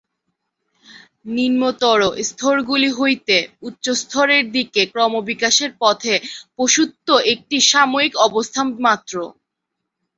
নিম্নতর 1.35 1.99
স্তরগুলি 2.29 2.89
হইতে 2.99 3.35
উচ্চস্তরের 3.67 4.43
দিকে 4.55 4.81
ক্রমবিকাশের 4.93 5.71
পথে 5.81 6.13
পশুত্ব 6.57 7.07
একটি 7.33 7.57
সাময়িক 7.71 8.13
অবস্থা 8.27 8.61
মাত্র। 8.85 9.15